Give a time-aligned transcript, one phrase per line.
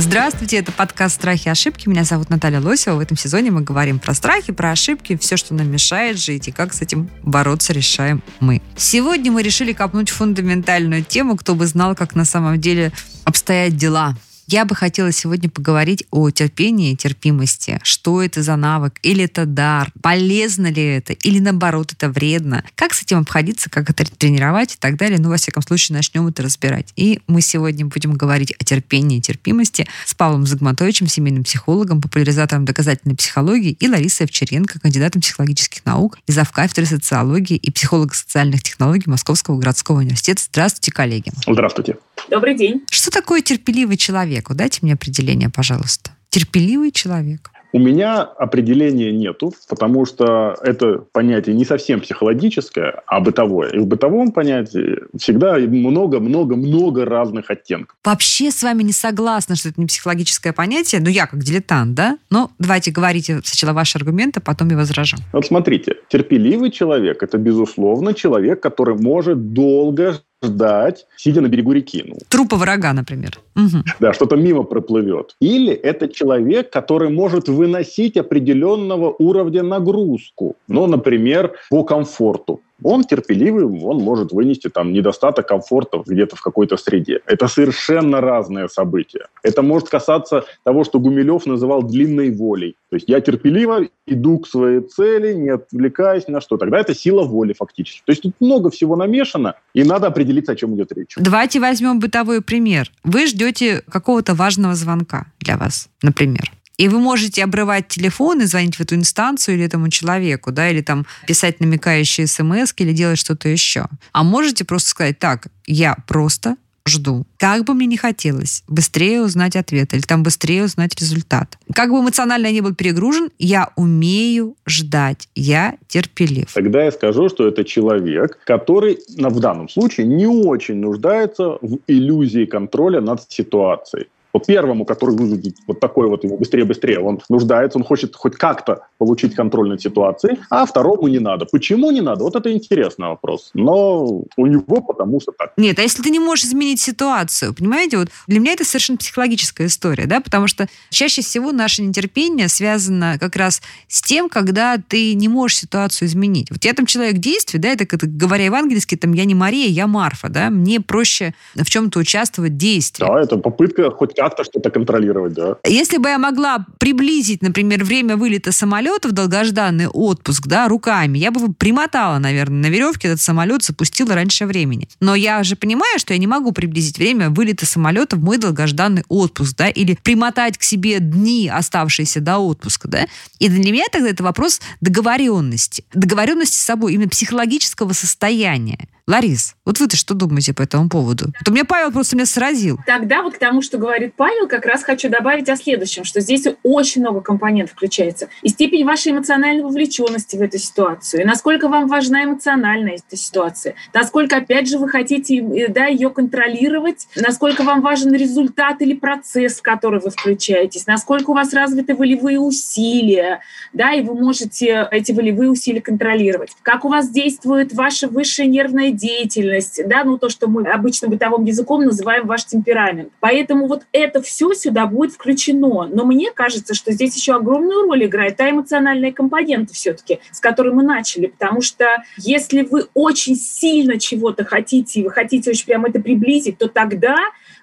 [0.00, 1.86] Здравствуйте, это подкаст «Страхи и ошибки».
[1.86, 2.96] Меня зовут Наталья Лосева.
[2.96, 6.52] В этом сезоне мы говорим про страхи, про ошибки, все, что нам мешает жить и
[6.52, 8.62] как с этим бороться, решаем мы.
[8.76, 12.92] Сегодня мы решили копнуть фундаментальную тему, кто бы знал, как на самом деле
[13.24, 14.16] обстоят дела
[14.50, 17.78] я бы хотела сегодня поговорить о терпении и терпимости.
[17.84, 18.98] Что это за навык?
[19.02, 19.92] Или это дар?
[20.02, 21.12] Полезно ли это?
[21.12, 22.64] Или наоборот, это вредно?
[22.74, 23.70] Как с этим обходиться?
[23.70, 25.20] Как это тренировать и так далее?
[25.20, 26.92] Ну, во всяком случае, начнем это разбирать.
[26.96, 32.64] И мы сегодня будем говорить о терпении и терпимости с Павлом Загматовичем, семейным психологом, популяризатором
[32.64, 39.58] доказательной психологии, и Ларисой Овчаренко, кандидатом психологических наук и завкафедры социологии и психолого-социальных технологий Московского
[39.58, 40.42] городского университета.
[40.42, 41.30] Здравствуйте, коллеги.
[41.46, 41.96] Здравствуйте.
[42.28, 42.82] Добрый день.
[42.90, 44.50] Что такое терпеливый человек?
[44.50, 46.10] Дайте мне определение, пожалуйста.
[46.28, 47.50] Терпеливый человек.
[47.72, 53.70] У меня определения нету, потому что это понятие не совсем психологическое, а бытовое.
[53.70, 57.96] И в бытовом понятии всегда много-много-много разных оттенков.
[58.04, 61.00] Вообще с вами не согласна, что это не психологическое понятие.
[61.00, 62.18] Ну, я как дилетант, да?
[62.28, 65.16] Но давайте говорите сначала ваши аргументы, потом я возражу.
[65.32, 72.04] Вот смотрите, терпеливый человек– это, безусловно, человек, который может долго ждать, сидя на берегу реки.
[72.06, 73.38] Ну, Трупа врага, например.
[73.54, 73.84] Мгм.
[74.00, 75.36] да, что-то мимо проплывет.
[75.40, 80.56] Или это человек, который может выносить определенного уровня нагрузку.
[80.68, 82.60] Ну, например, по комфорту.
[82.82, 87.20] Он терпеливый, он может вынести там недостаток комфорта где-то в какой-то среде.
[87.26, 89.26] Это совершенно разные события.
[89.42, 92.76] Это может касаться того, что Гумилев называл длинной волей.
[92.90, 96.56] То есть я терпеливо иду к своей цели, не отвлекаясь на что.
[96.56, 98.02] Тогда это сила воли фактически.
[98.04, 101.14] То есть тут много всего намешано, и надо определиться, о чем идет речь.
[101.16, 102.90] Давайте возьмем бытовой пример.
[103.04, 106.50] Вы ждете какого-то важного звонка для вас, например.
[106.80, 110.80] И вы можете обрывать телефон и звонить в эту инстанцию или этому человеку, да, или
[110.80, 113.84] там писать намекающие смс или делать что-то еще.
[114.12, 116.56] А можете просто сказать, так, я просто
[116.88, 117.26] жду.
[117.36, 121.58] Как бы мне не хотелось быстрее узнать ответ или там быстрее узнать результат.
[121.74, 125.28] Как бы эмоционально я не был перегружен, я умею ждать.
[125.34, 126.50] Я терпелив.
[126.54, 132.46] Тогда я скажу, что это человек, который в данном случае не очень нуждается в иллюзии
[132.46, 134.06] контроля над ситуацией.
[134.32, 138.86] Вот первому, который выглядит вот такой вот ему быстрее-быстрее, он нуждается, он хочет хоть как-то
[138.98, 141.46] получить контроль над ситуацией, а второму не надо.
[141.46, 142.24] Почему не надо?
[142.24, 143.50] Вот это интересный вопрос.
[143.54, 145.52] Но у него потому что так.
[145.56, 149.66] Нет, а если ты не можешь изменить ситуацию, понимаете, вот для меня это совершенно психологическая
[149.66, 155.14] история, да, потому что чаще всего наше нетерпение связано как раз с тем, когда ты
[155.14, 156.50] не можешь ситуацию изменить.
[156.50, 159.86] Вот я там человек действий, да, это как- говоря евангельски, там я не Мария, я
[159.86, 163.04] Марфа, да, мне проще в чем-то участвовать в действии.
[163.04, 165.56] Да, это попытка хоть как-то что-то контролировать, да.
[165.66, 171.30] Если бы я могла приблизить, например, время вылета самолета в долгожданный отпуск, да, руками, я
[171.30, 174.90] бы примотала, наверное, на веревке этот самолет, запустила раньше времени.
[175.00, 179.04] Но я же понимаю, что я не могу приблизить время вылета самолета в мой долгожданный
[179.08, 183.06] отпуск, да, или примотать к себе дни, оставшиеся до отпуска, да.
[183.38, 185.84] И для меня тогда это вопрос договоренности.
[185.94, 188.86] Договоренности с собой, именно психологического состояния.
[189.06, 191.26] Ларис, вот вы-то что думаете по этому поводу?
[191.26, 192.78] Вот у меня Павел просто меня сразил.
[192.86, 196.46] Тогда вот к тому, что говорит Павел, как раз хочу добавить о следующем, что здесь
[196.62, 198.28] очень много компонентов включается.
[198.42, 203.74] И степень вашей эмоциональной вовлеченности в эту ситуацию, и насколько вам важна эмоциональная эта ситуация,
[203.92, 209.58] насколько, опять же, вы хотите э, да, ее контролировать, насколько вам важен результат или процесс,
[209.58, 213.40] в который вы включаетесь, насколько у вас развиты волевые усилия,
[213.72, 216.50] да, и вы можете эти волевые усилия контролировать.
[216.62, 221.44] Как у вас действует ваша высшая нервная деятельность, да, ну то, что мы обычно бытовым
[221.44, 223.12] языком называем ваш темперамент.
[223.20, 225.86] Поэтому вот это все сюда будет включено.
[225.86, 230.72] Но мне кажется, что здесь еще огромную роль играет та эмоциональная компонента все-таки, с которой
[230.72, 231.26] мы начали.
[231.26, 231.86] Потому что
[232.18, 237.16] если вы очень сильно чего-то хотите, и вы хотите очень прямо это приблизить, то тогда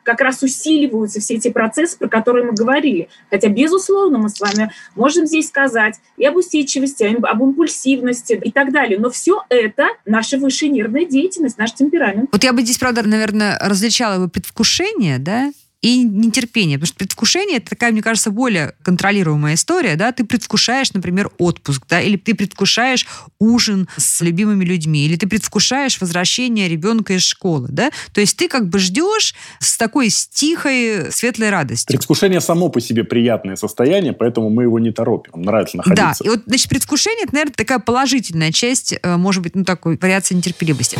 [0.08, 3.10] как раз усиливаются все эти процессы, про которые мы говорили.
[3.30, 8.52] Хотя, безусловно, мы с вами можем здесь сказать и об усидчивости, и об импульсивности и
[8.52, 8.98] так далее.
[8.98, 12.30] Но все это наша высшая нервная деятельность, наш темперамент.
[12.32, 15.52] Вот я бы здесь, правда, наверное, различала бы предвкушение, да,
[15.82, 16.78] и нетерпение.
[16.78, 20.12] Потому что предвкушение это такая, мне кажется, более контролируемая история, да.
[20.12, 23.06] Ты предвкушаешь, например, отпуск, да, или ты предвкушаешь
[23.40, 27.92] ужин с любимыми людьми, или ты предвкушаешь возвращение ребенка из школы, да.
[28.14, 31.94] То есть ты как бы ждешь с такой с тихой, светлой радостью.
[31.94, 35.34] Предвкушение само по себе приятное состояние, поэтому мы его не торопим.
[35.36, 36.24] Нам нравится Да, находиться.
[36.24, 40.36] и вот, значит, предвкушение, это, наверное, такая положительная часть, э, может быть, ну, такой вариация
[40.36, 40.98] нетерпеливости.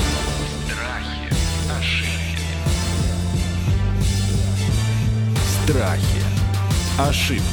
[5.68, 6.24] Страхи.
[6.98, 7.44] Ошибки.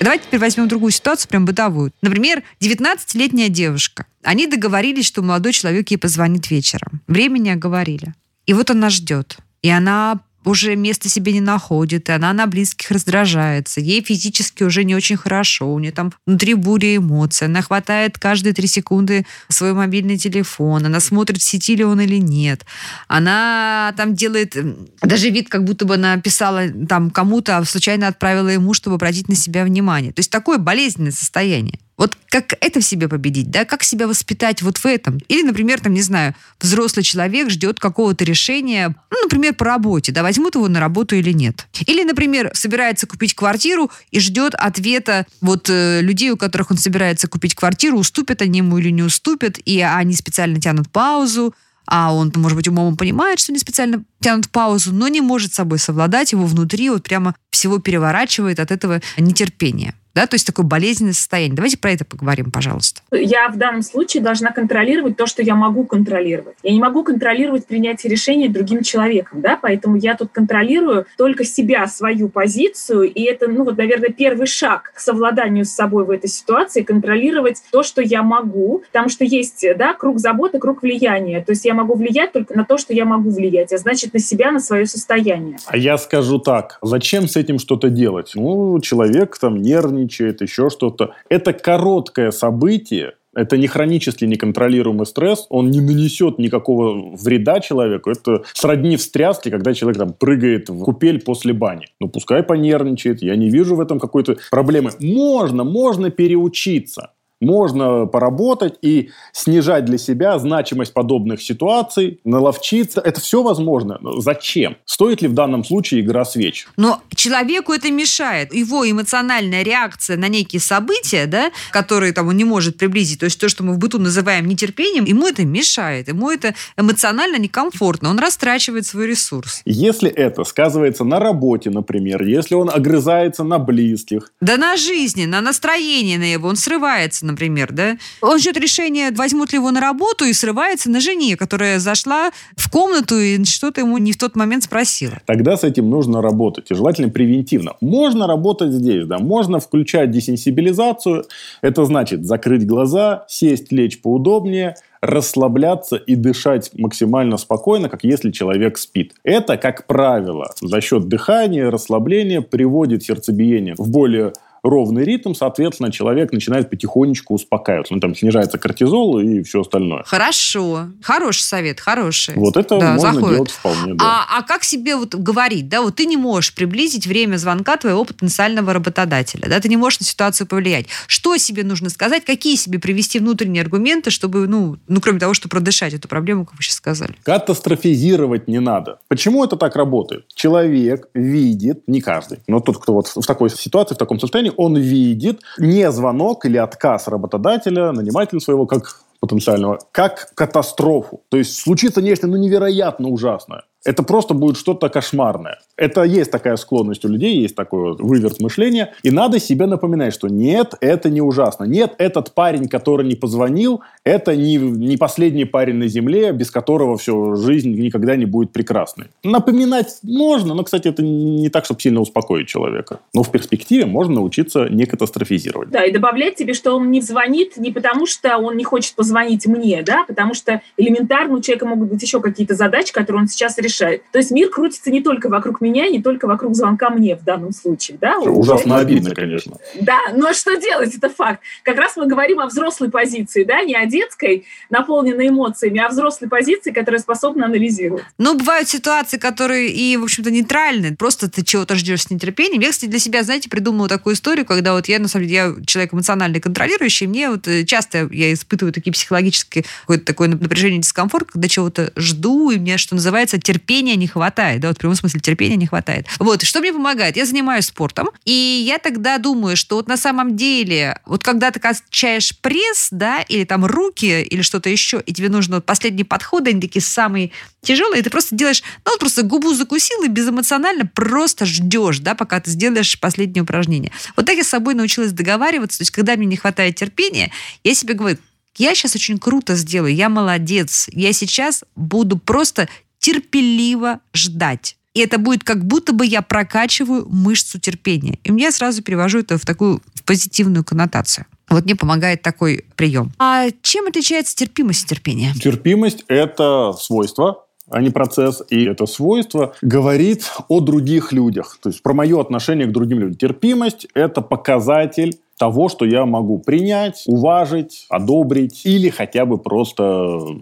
[0.00, 1.92] Давайте теперь возьмем другую ситуацию, прям бытовую.
[2.02, 4.06] Например, 19-летняя девушка.
[4.24, 7.02] Они договорились, что молодой человек ей позвонит вечером.
[7.06, 8.14] Времени оговорили.
[8.46, 9.36] И вот она ждет.
[9.62, 14.84] И она уже места себе не находит, и она на близких раздражается, ей физически уже
[14.84, 19.72] не очень хорошо, у нее там внутри буря эмоций, она хватает каждые три секунды свой
[19.72, 22.64] мобильный телефон, она смотрит, в сети ли он или нет,
[23.08, 24.56] она там делает
[25.00, 29.28] даже вид, как будто бы она писала там кому-то, а случайно отправила ему, чтобы обратить
[29.28, 30.12] на себя внимание.
[30.12, 31.78] То есть такое болезненное состояние.
[31.98, 35.18] Вот как это в себе победить, да, как себя воспитать вот в этом?
[35.28, 40.22] Или, например, там, не знаю, взрослый человек ждет какого-то решения, ну, например, по работе, да,
[40.22, 41.68] возьмут его на работу или нет.
[41.86, 47.28] Или, например, собирается купить квартиру и ждет ответа вот э, людей, у которых он собирается
[47.28, 51.54] купить квартиру, уступят они ему или не уступят, и они специально тянут паузу,
[51.86, 55.78] а он, может быть, умом понимает, что не специально тянут паузу, но не может собой
[55.78, 61.12] совладать, его внутри вот прямо всего переворачивает от этого нетерпения да, то есть такое болезненное
[61.12, 61.56] состояние.
[61.56, 63.00] Давайте про это поговорим, пожалуйста.
[63.10, 66.56] Я в данном случае должна контролировать то, что я могу контролировать.
[66.62, 71.86] Я не могу контролировать принятие решения другим человеком, да, поэтому я тут контролирую только себя,
[71.86, 76.28] свою позицию, и это, ну вот, наверное, первый шаг к совладанию с собой в этой
[76.28, 81.52] ситуации, контролировать то, что я могу, потому что есть, да, круг заботы, круг влияния, то
[81.52, 84.50] есть я могу влиять только на то, что я могу влиять, а значит, на себя,
[84.50, 85.58] на свое состояние.
[85.66, 88.32] А я скажу так, зачем с этим что-то делать?
[88.34, 91.14] Ну, человек там нервный, нервничает, еще что-то.
[91.28, 98.10] Это короткое событие, это не хронический неконтролируемый стресс, он не нанесет никакого вреда человеку.
[98.10, 101.86] Это сродни встряске, когда человек там прыгает в купель после бани.
[102.00, 104.90] Ну, пускай понервничает, я не вижу в этом какой-то проблемы.
[105.00, 113.00] Можно, можно переучиться можно поработать и снижать для себя значимость подобных ситуаций, наловчиться.
[113.00, 113.98] Это все возможно.
[114.00, 114.76] Но зачем?
[114.84, 116.66] Стоит ли в данном случае игра свеч?
[116.76, 118.54] Но человеку это мешает.
[118.54, 123.40] Его эмоциональная реакция на некие события, да, которые там, он не может приблизить, то есть
[123.40, 126.08] то, что мы в быту называем нетерпением, ему это мешает.
[126.08, 128.10] Ему это эмоционально некомфортно.
[128.10, 129.62] Он растрачивает свой ресурс.
[129.64, 134.32] Если это сказывается на работе, например, если он огрызается на близких.
[134.40, 137.96] Да на жизни, на настроении на его, он срывается, например, да?
[138.20, 142.70] Он ждет решения, возьмут ли его на работу и срывается на жене, которая зашла в
[142.70, 145.18] комнату и что-то ему не в тот момент спросила.
[145.26, 147.74] Тогда с этим нужно работать, и желательно превентивно.
[147.80, 151.24] Можно работать здесь, да, можно включать десенсибилизацию,
[151.60, 158.78] это значит закрыть глаза, сесть, лечь поудобнее, расслабляться и дышать максимально спокойно, как если человек
[158.78, 159.14] спит.
[159.24, 166.32] Это, как правило, за счет дыхания, расслабления приводит сердцебиение в более ровный ритм, соответственно, человек
[166.32, 167.94] начинает потихонечку успокаиваться.
[167.94, 170.04] Ну, там снижается кортизол и все остальное.
[170.04, 170.88] Хорошо.
[171.02, 172.34] Хороший совет, хороший.
[172.34, 173.34] Вот это да, можно заходит.
[173.34, 173.94] делать вполне.
[173.94, 174.04] Да.
[174.04, 178.04] А, а как себе вот говорить, да, вот ты не можешь приблизить время звонка твоего
[178.04, 180.86] потенциального работодателя, да, ты не можешь на ситуацию повлиять.
[181.06, 185.48] Что себе нужно сказать, какие себе привести внутренние аргументы, чтобы, ну, ну кроме того, что
[185.48, 187.14] продышать эту проблему, как вы сейчас сказали?
[187.24, 189.00] Катастрофизировать не надо.
[189.08, 190.26] Почему это так работает?
[190.34, 194.76] Человек видит, не каждый, но тот, кто вот в такой ситуации, в таком состоянии, он
[194.76, 201.22] видит не звонок или отказ работодателя, нанимателя своего, как потенциального, как катастрофу.
[201.28, 205.58] То есть случится нечто ну, невероятно ужасное это просто будет что-то кошмарное.
[205.76, 208.94] Это есть такая склонность у людей, есть такой выверт мышления.
[209.02, 211.64] И надо себе напоминать, что нет, это не ужасно.
[211.64, 216.96] Нет, этот парень, который не позвонил, это не, не последний парень на земле, без которого
[216.96, 219.08] все, жизнь никогда не будет прекрасной.
[219.24, 223.00] Напоминать можно, но, кстати, это не так, чтобы сильно успокоить человека.
[223.14, 225.70] Но в перспективе можно научиться не катастрофизировать.
[225.70, 229.46] Да, и добавлять тебе, что он не звонит не потому, что он не хочет позвонить
[229.46, 233.58] мне, да, потому что элементарно у человека могут быть еще какие-то задачи, которые он сейчас
[233.58, 234.02] решает решает.
[234.12, 237.52] То есть мир крутится не только вокруг меня, не только вокруг звонка мне в данном
[237.52, 237.98] случае.
[238.00, 238.18] Да?
[238.18, 239.56] Ужасно обидно, конечно.
[239.80, 241.40] Да, но что делать, это факт.
[241.62, 245.88] Как раз мы говорим о взрослой позиции, да, не о детской, наполненной эмоциями, а о
[245.88, 248.04] взрослой позиции, которая способна анализировать.
[248.18, 250.94] Но бывают ситуации, которые и, в общем-то, нейтральны.
[250.96, 252.60] Просто ты чего-то ждешь с нетерпением.
[252.60, 255.54] Я, кстати, для себя, знаете, придумала такую историю, когда вот я, на самом деле, я
[255.66, 261.30] человек эмоционально контролирующий, мне вот э, часто я испытываю такие психологические, какое-то такое напряжение, дискомфорт,
[261.30, 264.96] когда чего-то жду, и мне, что называется, терпение терпения не хватает, да, вот в прямом
[264.96, 266.06] смысле терпения не хватает.
[266.18, 267.16] Вот, что мне помогает?
[267.16, 268.32] Я занимаюсь спортом, и
[268.66, 273.44] я тогда думаю, что вот на самом деле, вот когда ты качаешь пресс, да, или
[273.44, 277.30] там руки, или что-то еще, и тебе нужно вот последние подходы, они такие самые
[277.62, 282.16] тяжелые, и ты просто делаешь, ну, вот просто губу закусил и безэмоционально просто ждешь, да,
[282.16, 283.92] пока ты сделаешь последнее упражнение.
[284.16, 287.30] Вот так я с собой научилась договариваться, то есть когда мне не хватает терпения,
[287.62, 288.18] я себе говорю,
[288.56, 292.68] я сейчас очень круто сделаю, я молодец, я сейчас буду просто
[293.02, 294.76] терпеливо ждать.
[294.94, 298.18] И это будет как будто бы я прокачиваю мышцу терпения.
[298.24, 301.26] И я сразу перевожу это в такую в позитивную коннотацию.
[301.48, 303.12] Вот мне помогает такой прием.
[303.18, 305.34] А чем отличается терпимость и терпение?
[305.34, 308.42] Терпимость– это свойство, а не процесс.
[308.50, 311.58] И это свойство говорит о других людях.
[311.62, 313.16] То есть про мое отношение к другим людям.
[313.16, 319.82] Терпимость– это показатель того, что я могу принять, уважить, одобрить или хотя бы просто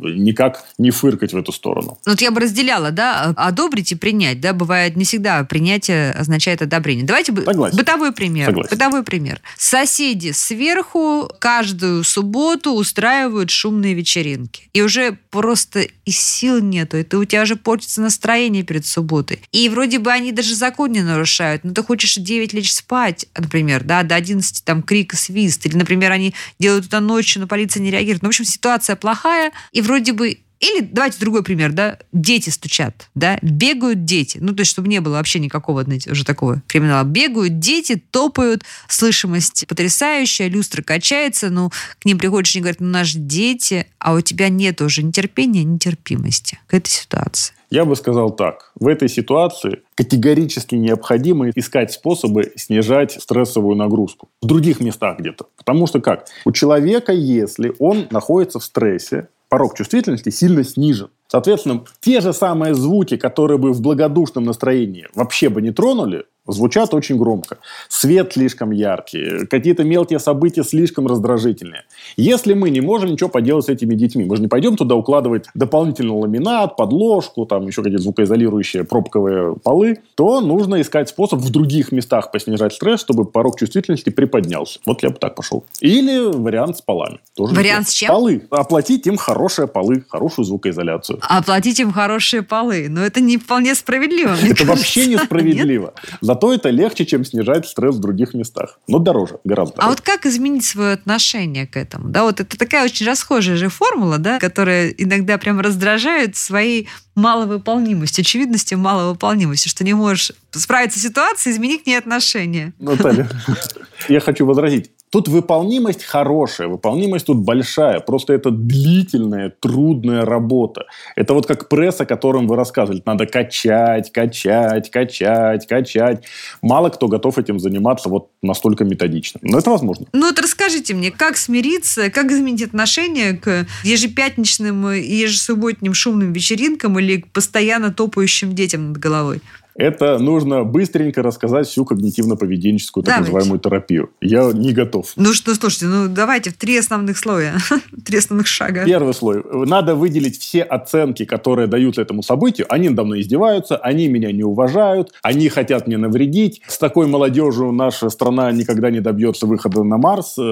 [0.03, 1.97] никак не фыркать в эту сторону.
[2.05, 6.61] Ну, вот я бы разделяла, да, одобрить и принять, да, бывает не всегда принятие означает
[6.61, 7.07] одобрение.
[7.07, 7.79] Давайте Согласен.
[7.79, 8.45] бытовой пример.
[8.45, 8.69] Согласен.
[8.71, 9.41] Бытовой пример.
[9.57, 14.65] Соседи сверху каждую субботу устраивают шумные вечеринки.
[14.75, 19.41] И уже просто и сил нету, и ты, у тебя уже портится настроение перед субботой.
[19.51, 23.83] И вроде бы они даже закон не нарушают, но ты хочешь 9 лечь спать, например,
[23.83, 25.65] да, до 11 там крик и свист.
[25.67, 28.23] Или, например, они делают это ночью, но полиция не реагирует.
[28.23, 33.09] Ну, в общем, ситуация плохая, и вроде бы или давайте другой пример, да, дети стучат,
[33.15, 37.05] да, бегают дети, ну, то есть, чтобы не было вообще никакого, знаете, уже такого криминала.
[37.05, 43.17] Бегают дети, топают, слышимость потрясающая, люстра качается, ну, к ним приходишь и говорят, ну, наши
[43.17, 47.55] дети, а у тебя нет уже ни терпения, ни терпимости к этой ситуации.
[47.71, 48.73] Я бы сказал так.
[48.75, 54.29] В этой ситуации категорически необходимо искать способы снижать стрессовую нагрузку.
[54.43, 55.47] В других местах где-то.
[55.57, 56.27] Потому что как?
[56.45, 61.11] У человека, если он находится в стрессе, порог чувствительности сильно снижен.
[61.29, 66.95] Соответственно, те же самые звуки, которые бы в благодушном настроении вообще бы не тронули, звучат
[66.95, 67.59] очень громко.
[67.89, 71.83] Свет слишком яркий, какие-то мелкие события слишком раздражительные.
[72.17, 75.47] Если мы не можем ничего поделать с этими детьми, мы же не пойдем туда укладывать
[75.55, 81.93] дополнительный ламинат, подложку, там еще какие-то звукоизолирующие пробковые полы, то нужно искать способ в других
[81.93, 84.79] местах поснижать стресс, чтобы порог чувствительности приподнялся.
[84.87, 85.65] Вот я бы так пошел.
[85.81, 87.19] Или вариант с полами.
[87.37, 87.91] Тоже Вариант неплохо.
[87.91, 88.09] с чем?
[88.09, 88.43] Полы.
[88.51, 91.19] Оплатить им хорошие полы, хорошую звукоизоляцию.
[91.23, 92.87] Оплатить им хорошие полы.
[92.89, 95.95] Но это не вполне справедливо, Это вообще несправедливо.
[96.41, 98.79] Зато это легче, чем снижать стресс в других местах.
[98.89, 99.91] Но дороже, гораздо А дороже.
[99.91, 102.09] вот как изменить свое отношение к этому?
[102.09, 108.23] Да, вот это такая очень расхожая же формула, да, которая иногда прям раздражает своей маловыполнимостью,
[108.23, 112.73] очевидностью маловыполнимости, что не можешь справиться с ситуацией, изменить к ней отношение.
[112.79, 113.29] Наталья,
[114.09, 114.91] я хочу возразить.
[115.11, 117.99] Тут выполнимость хорошая, выполнимость тут большая.
[117.99, 120.87] Просто это длительная, трудная работа.
[121.17, 123.03] Это вот как пресс, о котором вы рассказывали.
[123.05, 126.25] Надо качать, качать, качать, качать.
[126.63, 129.41] Мало кто готов этим заниматься вот настолько методично.
[129.43, 130.07] Но это возможно.
[130.13, 137.01] Ну вот расскажите мне, как смириться, как изменить отношение к ежепятничным и ежесубботним шумным вечеринкам
[137.01, 139.41] или к постоянно топающим детям над головой?
[139.81, 143.33] Это нужно быстренько рассказать всю когнитивно-поведенческую так Давайте.
[143.33, 144.11] называемую терапию.
[144.21, 145.13] Я не готов.
[145.17, 147.57] Ну что, слушайте, ну давайте в три основных слоя,
[148.05, 148.85] три основных шага.
[148.85, 149.43] Первый слой.
[149.67, 152.67] Надо выделить все оценки, которые даются этому событию.
[152.69, 156.61] Они надо мной издеваются, они меня не уважают, они хотят мне навредить.
[156.69, 160.43] С такой молодежью наша страна никогда не добьется выхода на Марс э,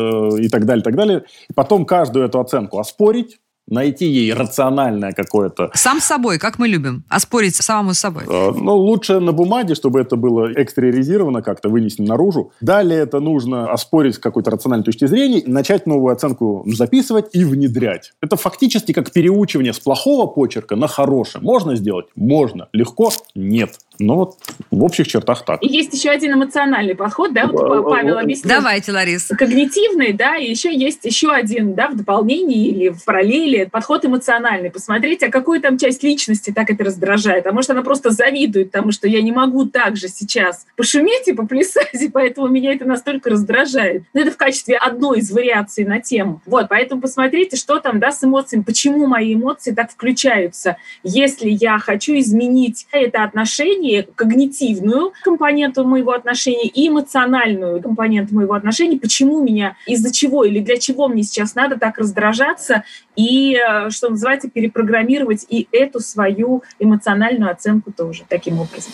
[0.40, 1.25] и так далее, так далее.
[1.50, 3.37] И потом каждую эту оценку оспорить,
[3.70, 8.25] найти ей рациональное какое-то Сам с собой, как мы любим, а спорить самому с собой.
[8.28, 12.52] Э, Ну, лучше на бумаге, чтобы это было экстериоризировано как-то, вынесено наружу.
[12.60, 18.12] Далее это нужно оспорить с какой-то рациональной точки зрения, начать новую оценку записывать и внедрять.
[18.22, 21.40] Это фактически как переучивание с плохого почерка на хороший.
[21.40, 22.06] Можно сделать?
[22.16, 22.68] Можно.
[22.72, 23.10] Легко?
[23.34, 23.70] Нет.
[24.00, 24.37] Но вот
[24.70, 25.62] в общих чертах так.
[25.62, 28.54] И есть еще один эмоциональный подход, да, вот Э, Павел э, объяснил.
[28.54, 29.37] Давайте, Лариса.
[29.37, 34.70] когнитивный, да, и еще есть еще один, да, в дополнении или в параллели подход эмоциональный.
[34.70, 37.46] Посмотреть, а какую там часть личности так это раздражает.
[37.46, 41.32] А может, она просто завидует тому, что я не могу так же сейчас пошуметь и
[41.32, 44.02] поплясать, и поэтому меня это настолько раздражает.
[44.14, 46.40] Но это в качестве одной из вариаций на тему.
[46.46, 50.76] Вот, поэтому посмотрите, что там, да, с эмоциями, почему мои эмоции так включаются.
[51.02, 58.98] Если я хочу изменить это отношение, когнитивную компоненту моего отношения и эмоциональную компоненту моего отношения,
[58.98, 62.84] почему меня, из-за чего или для чего мне сейчас надо так раздражаться
[63.16, 68.93] и, э, что называется, перепрограммировать и эту свою эмоциональную оценку тоже таким образом.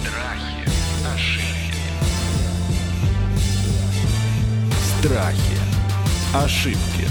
[0.00, 0.68] Страхи,
[1.14, 1.74] ошибки,
[5.00, 5.58] Страхи.
[6.34, 7.07] Ошибки.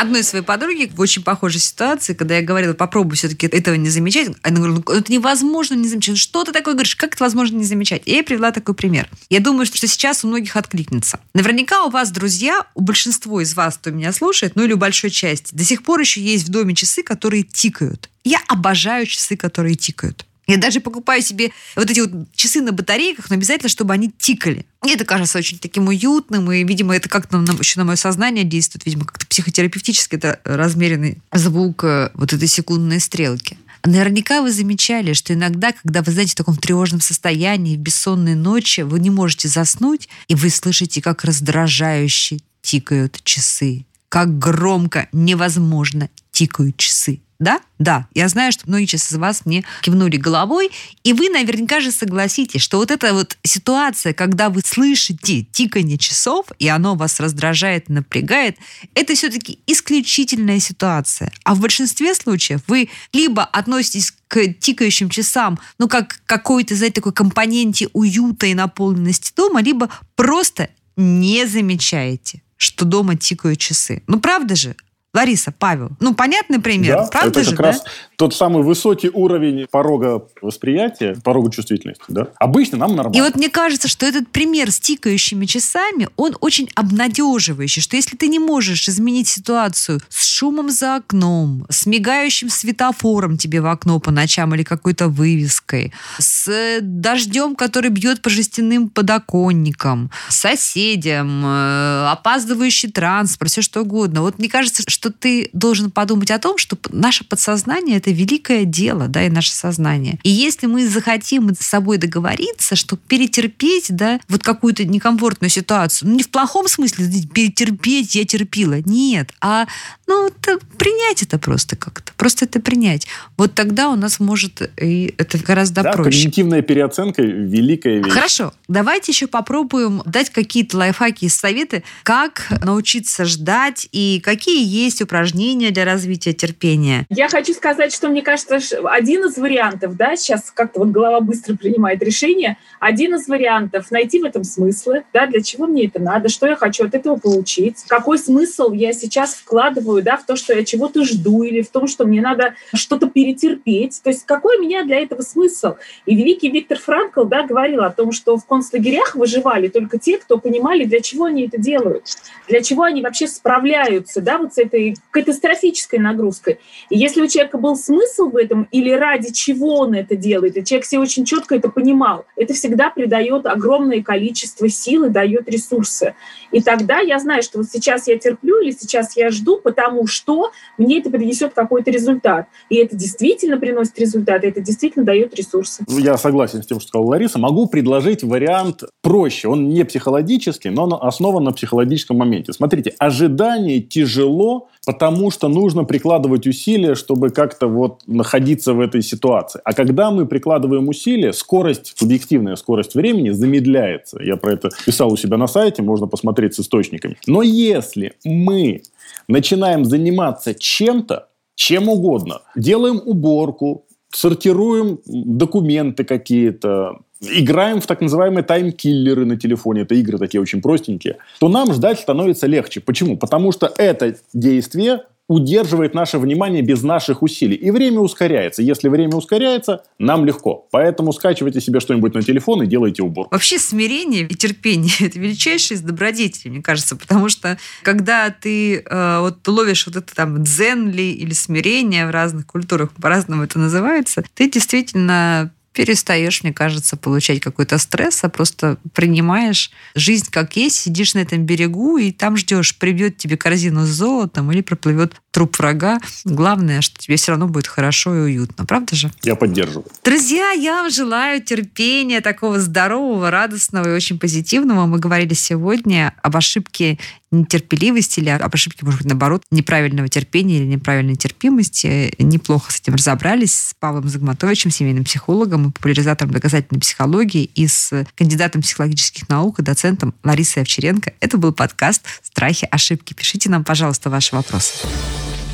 [0.00, 4.28] Одной своей подруги в очень похожей ситуации, когда я говорила, попробуй все-таки этого не замечать,
[4.40, 6.14] она говорила, ну, это невозможно не замечать.
[6.14, 6.96] Ну, Что ты такое говоришь?
[6.96, 8.00] Как это возможно не замечать?
[8.06, 9.10] И я привела такой пример.
[9.28, 11.20] Я думаю, что сейчас у многих откликнется.
[11.34, 15.10] Наверняка у вас, друзья, у большинства из вас, кто меня слушает, ну или у большой
[15.10, 18.08] части, до сих пор еще есть в доме часы, которые тикают.
[18.24, 20.24] Я обожаю часы, которые тикают.
[20.46, 24.66] Я даже покупаю себе вот эти вот часы на батарейках, но обязательно, чтобы они тикали.
[24.82, 28.44] Мне это кажется очень таким уютным, и, видимо, это как-то на, еще на мое сознание
[28.44, 33.58] действует, видимо, как-то психотерапевтически это размеренный звук э, вот этой секундной стрелки.
[33.84, 38.82] Наверняка вы замечали, что иногда, когда вы, знаете, в таком тревожном состоянии, в бессонные ночи,
[38.82, 46.76] вы не можете заснуть, и вы слышите, как раздражающе тикают часы, как громко, невозможно тикают
[46.76, 47.20] часы.
[47.40, 47.60] Да?
[47.78, 48.06] Да.
[48.14, 50.70] Я знаю, что многие сейчас из вас мне кивнули головой,
[51.02, 56.46] и вы наверняка же согласитесь, что вот эта вот ситуация, когда вы слышите тиканье часов,
[56.58, 58.58] и оно вас раздражает, напрягает,
[58.94, 61.32] это все-таки исключительная ситуация.
[61.42, 67.14] А в большинстве случаев вы либо относитесь к тикающим часам, ну, как какой-то, знаете, такой
[67.14, 74.02] компоненте уюта и наполненности дома, либо просто не замечаете, что дома тикают часы.
[74.06, 74.76] Ну, правда же?
[75.12, 75.90] Лариса, Павел.
[75.98, 81.16] Ну, понятный пример, да, правда это же, как раз тот самый высокий уровень порога восприятия,
[81.24, 82.28] порога чувствительности, да?
[82.38, 83.16] Обычно нам нормально.
[83.16, 88.16] И вот мне кажется, что этот пример с тикающими часами, он очень обнадеживающий, что если
[88.16, 93.98] ты не можешь изменить ситуацию с шумом за окном, с мигающим светофором тебе в окно
[93.98, 102.90] по ночам или какой-то вывеской, с дождем, который бьет по жестяным подоконникам, соседям, э, опаздывающий
[102.92, 104.20] транспорт, все что угодно.
[104.20, 109.08] Вот мне кажется, что ты должен подумать о том, что наше подсознание это великое дело,
[109.08, 110.18] да, и наше сознание.
[110.24, 116.16] И если мы захотим с собой договориться, что перетерпеть, да, вот какую-то некомфортную ситуацию, ну,
[116.16, 119.66] не в плохом смысле, перетерпеть, я терпила, нет, а,
[120.06, 123.06] ну, это, принять это просто как-то, просто это принять.
[123.36, 126.10] Вот тогда у нас может и это гораздо да, проще.
[126.10, 128.12] когнитивная переоценка– великая вещь.
[128.12, 134.89] Хорошо, давайте еще попробуем дать какие-то лайфхаки и советы, как научиться ждать и какие есть
[135.02, 137.06] упражнения для развития терпения.
[137.10, 141.54] Я хочу сказать, что мне кажется, один из вариантов, да, сейчас как-то вот голова быстро
[141.54, 146.28] принимает решение, один из вариантов найти в этом смыслы, да, для чего мне это надо,
[146.28, 150.54] что я хочу от этого получить, какой смысл я сейчас вкладываю, да, в то, что
[150.54, 154.62] я чего-то жду или в том, что мне надо что-то перетерпеть, то есть какой у
[154.62, 155.74] меня для этого смысл?
[156.06, 160.38] И великий Виктор Франкл, да, говорил о том, что в концлагерях выживали только те, кто
[160.38, 162.04] понимали, для чего они это делают,
[162.48, 164.79] для чего они вообще справляются, да, вот с этой
[165.10, 166.58] катастрофической нагрузкой.
[166.88, 170.64] И если у человека был смысл в этом или ради чего он это делает, и
[170.64, 176.14] человек себе очень четко это понимал, это всегда придает огромное количество сил и дает ресурсы.
[176.52, 180.50] И тогда я знаю, что вот сейчас я терплю или сейчас я жду, потому что
[180.78, 182.46] мне это принесет какой-то результат.
[182.68, 185.84] И это действительно приносит результат, и это действительно дает ресурсы.
[185.88, 187.38] Ну, я согласен с тем, что сказала Лариса.
[187.38, 189.48] Могу предложить вариант проще.
[189.48, 192.52] Он не психологический, но основан на психологическом моменте.
[192.52, 199.60] Смотрите, ожидание тяжело, потому что нужно прикладывать усилия, чтобы как-то вот находиться в этой ситуации.
[199.64, 204.22] А когда мы прикладываем усилия, скорость, субъективная скорость времени замедляется.
[204.22, 207.16] Я про это писал у себя на сайте, можно посмотреть с источниками.
[207.26, 208.82] Но если мы
[209.28, 219.24] начинаем заниматься чем-то, чем угодно, делаем уборку, сортируем документы какие-то, играем в так называемые таймкиллеры
[219.24, 222.80] на телефоне, это игры такие очень простенькие, то нам ждать становится легче.
[222.80, 223.16] Почему?
[223.16, 227.54] Потому что это действие удерживает наше внимание без наших усилий.
[227.54, 228.62] И время ускоряется.
[228.62, 230.66] Если время ускоряется, нам легко.
[230.72, 233.28] Поэтому скачивайте себе что-нибудь на телефон и делайте убор.
[233.30, 236.96] Вообще смирение и терпение– это величайшие из добродетелей, мне кажется.
[236.96, 242.10] Потому что когда ты э, вот ловишь вот это там дзен ли или смирение в
[242.10, 248.78] разных культурах, по-разному это называется, ты действительно перестаешь, мне кажется, получать какой-то стресс, а просто
[248.92, 253.88] принимаешь жизнь как есть, сидишь на этом берегу и там ждешь, прибьет тебе корзину с
[253.88, 256.00] золотом или проплывет труп врага.
[256.24, 258.66] Главное, что тебе все равно будет хорошо и уютно.
[258.66, 259.10] Правда же?
[259.22, 259.86] Я поддерживаю.
[260.04, 264.86] Друзья, я вам желаю терпения, такого здорового, радостного и очень позитивного.
[264.86, 266.98] Мы говорили сегодня об ошибке
[267.30, 272.14] нетерпеливости или об ошибке, может быть, наоборот, неправильного терпения или неправильной терпимости.
[272.18, 278.06] Неплохо с этим разобрались с Павлом Загматовичем, семейным психологом и популяризатором доказательной психологии и с
[278.16, 281.12] кандидатом психологических наук и доцентом Ларисой Овчаренко.
[281.20, 283.14] Это был подкаст «Страхи, ошибки».
[283.14, 284.74] Пишите нам, пожалуйста, ваши вопросы.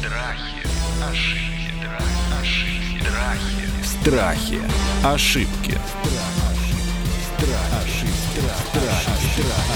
[0.01, 0.57] Страхи,
[1.03, 1.79] ошибки,
[5.03, 5.79] ошибки,
[7.37, 8.07] страхи.
[8.33, 8.97] Страхи.
[9.03, 9.76] Ошибки.